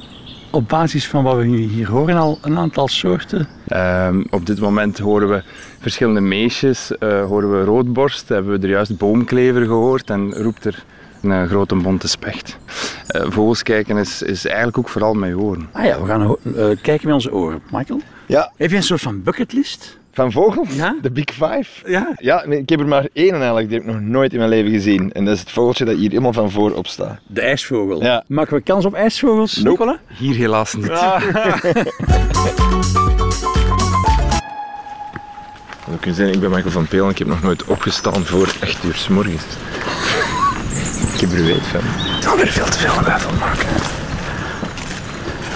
[0.51, 3.47] op basis van wat we hier horen al een aantal soorten?
[3.73, 5.43] Um, op dit moment horen we
[5.79, 10.83] verschillende meisjes, uh, horen we roodborst, hebben we er juist boomklever gehoord en roept er
[11.21, 12.57] een uh, grote bonte specht.
[13.15, 15.69] Uh, vogels kijken is, is eigenlijk ook vooral met oren.
[15.71, 16.35] Ah ja, we gaan
[16.81, 17.61] kijken met onze oren.
[17.71, 18.01] Michael?
[18.25, 18.51] Ja.
[18.55, 19.97] Heb je een soort van bucketlist?
[20.17, 20.67] Van vogels?
[20.75, 20.95] Ja?
[21.01, 21.65] De Big Five?
[21.85, 22.13] Ja.
[22.15, 24.71] Ja, ik heb er maar één eigenlijk, die heb ik nog nooit in mijn leven
[24.71, 25.11] gezien.
[25.11, 27.17] En dat is het vogeltje dat hier helemaal van voor op staat.
[27.27, 28.03] De ijsvogel.
[28.03, 28.23] Ja.
[28.27, 29.69] Maken we kans op ijsvogels, nope.
[29.69, 29.99] Nicola?
[30.17, 30.89] Hier helaas niet.
[30.89, 31.21] Ah.
[35.99, 38.83] Kunnen zeggen, ik ben Michael van Peel en ik heb nog nooit opgestaan voor echt
[38.83, 39.43] uur 's morgens.
[41.13, 41.79] Ik heb er weet van.
[42.15, 43.67] Ik zal er veel te veel uit van maken.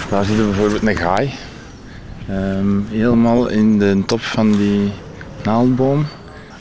[0.10, 1.34] Daar zitten we bijvoorbeeld een gaai.
[2.32, 4.92] Um, helemaal in de top van die
[5.44, 6.06] naaldboom.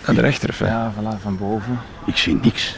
[0.05, 0.67] Aan de rechter, hè?
[0.67, 1.79] Ja, voilà, van boven.
[2.07, 2.77] Ik zie niks.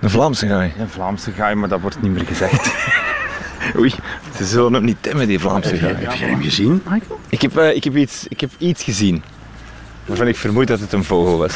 [0.00, 0.72] Een Vlaamse gaai?
[0.78, 2.74] Een Vlaamse gaai, maar dat wordt niet meer gezegd.
[3.78, 3.94] Oei,
[4.36, 5.94] ze zullen hem niet temmen, die Vlaamse gaai.
[5.94, 7.20] Heb jij hem gezien, Michael?
[7.28, 9.22] Ik heb, uh, ik, heb iets, ik heb iets gezien.
[10.04, 11.54] Waarvan ik vermoed dat het een vogel was.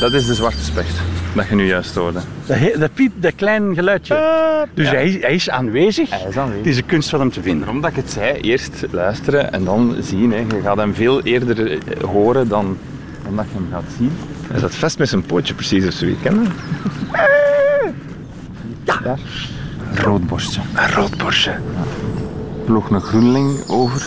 [0.00, 1.00] Dat is de zwarte specht,
[1.34, 2.20] dat je nu juist hoorde.
[2.46, 4.14] Dat, dat piep, dat klein geluidje.
[4.14, 4.92] Uh, dus ja.
[4.92, 6.10] hij, is, hij, is aanwezig.
[6.10, 6.64] Hij is aanwezig.
[6.64, 7.68] Het is een kunst van hem te vinden.
[7.68, 10.32] Omdat ik het zei, eerst luisteren en dan zien.
[10.32, 10.38] Hè.
[10.38, 12.78] Je gaat hem veel eerder horen dan,
[13.24, 14.12] dan dat je hem gaat zien.
[14.50, 16.22] Hij zat vast met zijn pootje precies of zoiets.
[16.22, 16.48] Ken je?
[18.84, 19.00] Ja.
[19.02, 19.20] Daar.
[19.90, 20.60] Een roodborstje.
[20.74, 21.50] Een roodborstje.
[21.50, 21.60] Er
[22.64, 24.06] vloog een groenling over.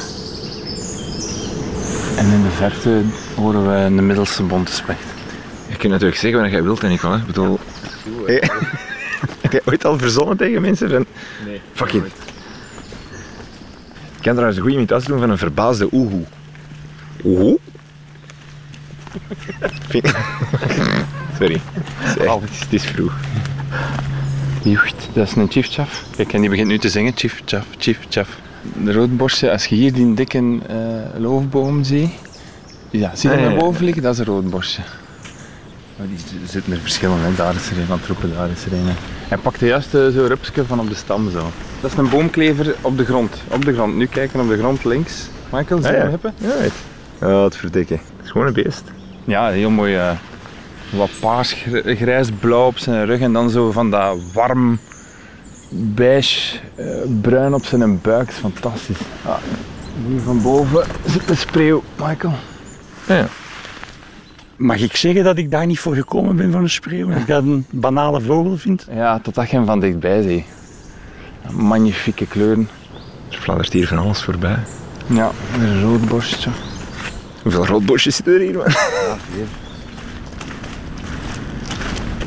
[2.18, 3.02] En in de verte
[3.36, 5.13] horen we een middelste bonte specht.
[5.84, 7.18] Je kunt natuurlijk zeggen wat jij wilt, Nicole.
[7.18, 7.60] Ik bedoel...
[8.26, 8.36] Hey.
[9.42, 10.90] Heb jij ooit al verzonnen tegen mensen?
[10.90, 11.06] Van...
[11.46, 11.62] Nee.
[11.74, 12.06] Fuck it.
[14.16, 16.24] Ik kan trouwens een goede imitatie doen van een verbaasde oehoe.
[17.24, 17.60] Oehoe?
[21.40, 21.62] Sorry.
[22.00, 23.14] Het is, het is vroeg.
[24.64, 26.04] Jocht, dat is een chiefchaf.
[26.16, 27.14] Kijk, en die begint nu te zingen.
[27.16, 28.30] Chiefchaf, chiefchaf.
[28.84, 30.60] De roodborstje, als je hier die dikke uh,
[31.18, 32.12] loofboom ziet,
[32.90, 34.04] ja, zie je Ah, naar boven liggen?
[34.04, 34.82] Dat is een roodborstje.
[35.98, 37.36] Die zitten er verschillende, hè.
[37.36, 38.86] daar is er een van troepen, daar is er een.
[39.28, 41.50] Hij pakte juist zo'n rupsje van op de stam zo.
[41.82, 43.42] Dat is een boomklever op de grond.
[43.48, 43.96] Op de grond.
[43.96, 45.28] Nu kijken op de grond links.
[45.52, 46.34] Michael, zie je hem hebben?
[46.38, 46.72] Ja, weet.
[47.20, 47.96] Ja, wat verdikken.
[47.96, 48.84] Het is gewoon een beest.
[49.24, 49.96] Ja, heel mooi.
[49.96, 50.12] eh,
[50.90, 54.80] wat paars, gr- grijs, blauw op zijn rug en dan zo van dat warm
[55.70, 56.86] beige, eh,
[57.22, 58.26] bruin op zijn buik.
[58.26, 58.98] Dat is fantastisch.
[59.26, 59.40] Ja,
[60.08, 62.34] hier van boven zit de spreeuw, Michael.
[64.64, 67.08] Mag ik zeggen dat ik daar niet voor gekomen ben voor een spreeuw?
[67.08, 68.88] Dat ik dat een banale vogel vind?
[68.92, 70.46] Ja, totdat je hem van dichtbij ziet.
[71.52, 72.70] Magnifieke kleuren.
[73.32, 74.58] Er fladdert hier van alles voorbij.
[75.08, 76.50] Ja, een roodborstje.
[77.42, 78.66] Hoeveel roodbosjes zitten er hier, man?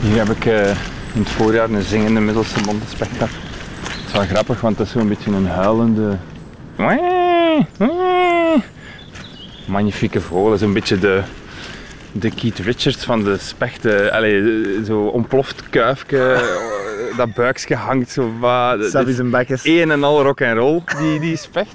[0.01, 0.69] Hier heb ik eh,
[1.15, 3.31] in het voorjaar een zingende middelste montespek gehad.
[3.81, 6.17] Het is wel grappig, want dat is zo'n beetje een huilende...
[9.67, 10.45] Magnifieke vogel.
[10.45, 11.23] Dat is een beetje de,
[12.19, 14.13] de Keith Richards van de spechten.
[14.13, 16.41] Allee, zo ontploft kuifje,
[17.17, 19.07] dat buikje hangt zo wat.
[19.07, 19.65] Is een bekjes.
[19.65, 21.75] Een en al rock en roll, die, die specht.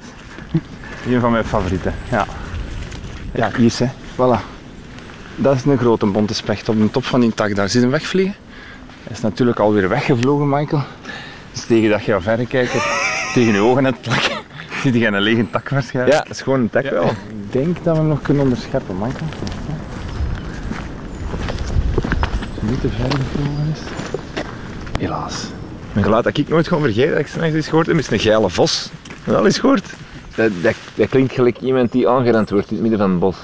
[1.08, 2.25] Een van mijn favorieten, ja.
[3.34, 3.88] Ja, hier is hè.
[4.13, 4.41] Voilà.
[5.36, 7.56] Dat is een grote bonte specht op de top van die tak.
[7.56, 8.36] Daar zit hem wegvliegen.
[9.04, 10.84] Hij is natuurlijk alweer weggevlogen, Michael.
[11.51, 12.71] Dus tegen dat je aan verre kijkt,
[13.34, 14.38] tegen je ogen net plakken,
[14.82, 16.17] ziet je een lege tak waarschijnlijk.
[16.17, 17.06] Ja, dat is gewoon een tak wel.
[17.10, 19.30] Ik denk dat we hem nog kunnen onderscheppen, Michael.
[22.62, 23.80] Niet te ver gevlogen is.
[25.00, 25.45] Helaas.
[25.95, 28.19] Een geluid dat ik nooit gewoon vergeten dat ik s'nachts eens gehoord heb, is een
[28.19, 28.89] geile vos.
[29.24, 29.86] Dat al eens gehoord?
[30.36, 33.36] Dat, dat, dat klinkt gelijk iemand die aangerend wordt in het midden van het bos.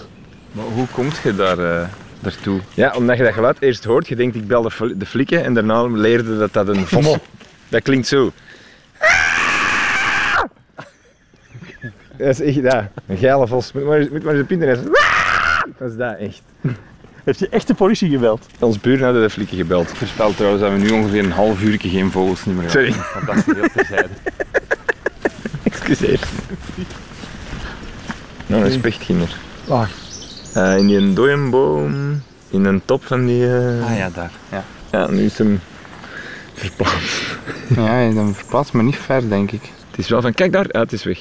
[0.51, 1.87] Maar hoe kom je daar, eh,
[2.19, 2.59] daartoe?
[2.73, 5.43] Ja, omdat je dat geluid eerst hoort, je denkt ik bel de, fl- de flikken
[5.43, 7.15] en daarna leerde dat dat een vos
[7.69, 8.31] Dat klinkt zo.
[12.17, 12.83] Dat is echt dat.
[13.07, 13.71] Een geile vos.
[13.71, 14.79] Moet maar, moet maar eens op internet.
[15.77, 16.41] Dat is dat echt.
[17.27, 18.45] Heeft je echt de politie gebeld?
[18.59, 19.89] Ons buren hadden de flikken gebeld.
[19.89, 22.71] Ik voorspel trouwens dat we nu ongeveer een half uur geen vogels meer hebben.
[22.71, 22.93] Sorry.
[23.13, 24.09] Want dat is heel terzijde.
[25.63, 26.19] Excuseer.
[28.47, 29.35] Nou, een spechtginder.
[29.65, 29.89] Waar?
[30.53, 33.45] Eh, in die dooienboom, in een top van die...
[33.57, 34.31] eh, Ah ja, daar.
[34.51, 35.59] Ja, Ja, nu is hem
[36.53, 37.37] verplaatst.
[37.75, 39.61] ja dan verplaatst me niet ver, denk ik.
[39.89, 41.19] Het is wel van, kijk daar, ja, het is weg.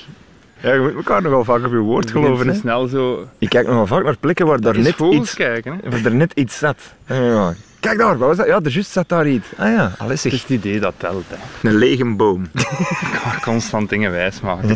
[0.60, 2.48] Ja, je moet elkaar nogal vaak op je woord geloven.
[2.48, 2.54] Hè?
[2.54, 3.28] snel zo...
[3.38, 5.90] Ik kijk nogal vaak naar plekken waar daar net iets, kijken, hè.
[5.90, 6.80] waar er net iets zat.
[7.06, 7.54] Ja, ja.
[7.80, 8.46] Kijk daar, wat was dat?
[8.46, 9.46] Ja, er juist zat daar iets.
[9.56, 11.68] Ah ja, alles Het is het idee dat telt, hè.
[11.68, 12.42] Een lege boom.
[12.54, 14.68] Ik ga constant dingen wijs maken.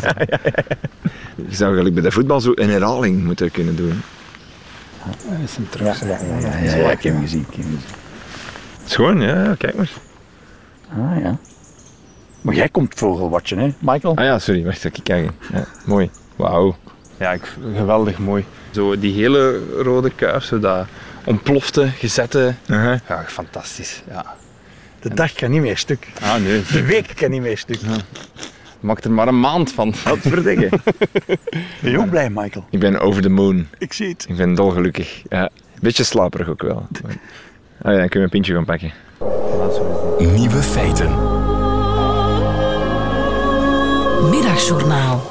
[1.35, 4.01] Je zou gelijk bij de voetbal zo een herhaling moeten kunnen doen.
[5.05, 5.99] Dat is hem terug.
[5.99, 7.45] Ja, ja, ja, ja, ik heb hem gezien.
[7.49, 7.95] Ik heb hem gezien.
[8.85, 9.91] Schoon, ja, ja, kijk maar.
[10.97, 11.37] Ah ja.
[12.41, 14.15] Maar jij komt vogelwatchen, hè, Michael?
[14.17, 15.31] Ah ja, sorry, wacht, ik kijken.
[15.53, 16.09] Ja, mooi.
[16.35, 16.75] Wauw.
[17.17, 18.45] Ja, ik, geweldig mooi.
[18.71, 20.85] Zo die hele rode kuif, zo dat
[21.25, 22.53] ontplofte, gezette.
[22.67, 22.99] Uh-huh.
[23.07, 24.03] Ja, fantastisch.
[24.09, 24.25] Ja.
[24.99, 26.07] De dag kan niet meer stuk.
[26.21, 27.79] Ah nee, De week kan niet meer stuk.
[28.79, 29.93] maak er maar een maand van.
[30.03, 30.69] Wat verdikken.
[31.81, 32.65] Ben je ook blij, Michael?
[32.69, 33.67] ik ben over de moon.
[33.77, 34.25] Ik zie het.
[34.29, 35.21] Ik ben dolgelukkig.
[35.29, 35.49] Ja,
[35.81, 36.87] beetje slaperig ook wel.
[37.83, 38.91] Ah ja, dan kun je een pintje gaan pakken.
[40.19, 41.30] Nieuwe feiten.
[44.29, 45.21] Middagjournaal.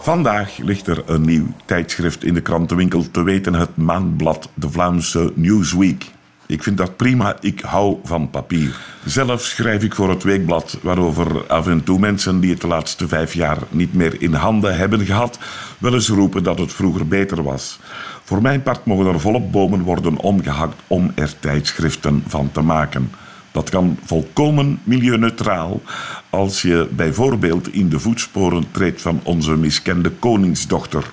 [0.00, 5.32] Vandaag ligt er een nieuw tijdschrift in de krantenwinkel, te weten het maandblad De Vlaamse
[5.34, 6.10] Newsweek.
[6.46, 8.80] Ik vind dat prima, ik hou van papier.
[9.04, 13.08] Zelf schrijf ik voor het weekblad waarover af en toe mensen die het de laatste
[13.08, 15.38] vijf jaar niet meer in handen hebben gehad,
[15.78, 17.78] wel eens roepen dat het vroeger beter was.
[18.24, 23.10] Voor mijn part mogen er volop bomen worden omgehakt om er tijdschriften van te maken.
[23.52, 25.82] Dat kan volkomen milieuneutraal
[26.30, 31.10] als je bijvoorbeeld in de voetsporen treedt van onze miskende koningsdochter.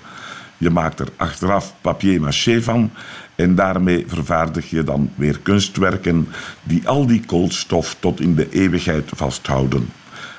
[0.57, 2.91] Je maakt er achteraf papier-maché van
[3.35, 6.27] en daarmee vervaardig je dan weer kunstwerken
[6.63, 9.89] die al die koolstof tot in de eeuwigheid vasthouden.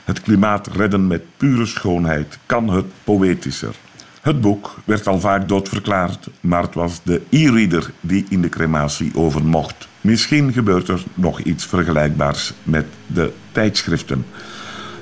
[0.05, 3.75] Het klimaat redden met pure schoonheid kan het poëtischer.
[4.21, 9.11] Het boek werd al vaak doodverklaard, maar het was de e-reader die in de crematie
[9.15, 9.89] over mocht.
[10.09, 14.27] Misschien gebeurt er nog iets vergelijkbaars met de tijdschriften.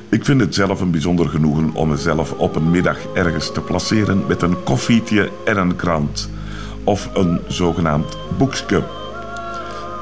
[0.09, 4.27] Ik vind het zelf een bijzonder genoegen om mezelf op een middag ergens te placeren
[4.27, 6.31] met een koffietje en een krant.
[6.85, 8.83] Of een zogenaamd boekske.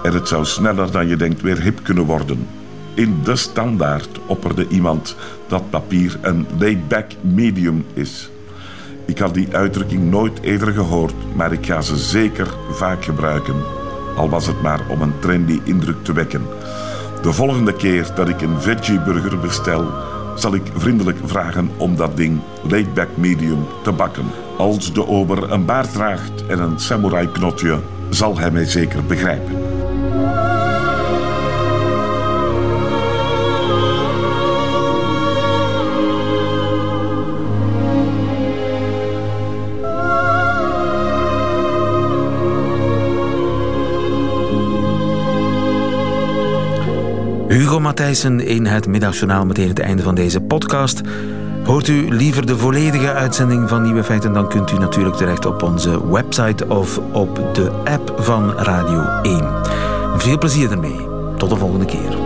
[0.03, 2.47] En het zou sneller dan je denkt weer hip kunnen worden.
[2.95, 5.17] In de standaard opperde iemand
[5.49, 8.31] dat papier een laid-back medium is.
[9.07, 13.84] Ik had die uitdrukking nooit eerder gehoord, maar ik ga ze zeker vaak gebruiken.
[14.17, 16.43] Al was het maar om een trendy indruk te wekken.
[17.23, 19.87] De volgende keer dat ik een veggie-burger bestel,
[20.35, 24.27] zal ik vriendelijk vragen om dat ding laid-back medium te bakken.
[24.59, 27.79] Als de ober een baard draagt en een samurai-knotje,
[28.11, 29.57] zal hij mij zeker begrijpen.
[47.55, 51.01] Hugo Matthijssen in het Middagjournaal meteen het einde van deze podcast.
[51.65, 55.63] Hoort u liever de volledige uitzending van Nieuwe Feiten, dan kunt u natuurlijk terecht op
[55.63, 59.49] onze website of op de app van Radio 1.
[60.17, 61.07] Veel plezier ermee.
[61.37, 62.24] Tot de volgende keer.